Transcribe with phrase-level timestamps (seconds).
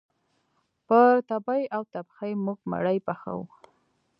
[0.87, 3.43] پر تبۍ او تبخي موږ مړۍ پخوو